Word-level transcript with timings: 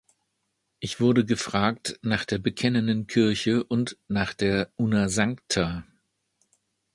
Ich 0.79 0.99
wurde 0.99 1.25
gefragt 1.27 1.99
nach 2.01 2.25
der 2.25 2.39
Bekennenden 2.39 3.05
Kirche 3.05 3.63
und 3.63 3.99
nach 4.07 4.33
der 4.33 4.71
"Una 4.75 5.09
Sancta". 5.09 5.83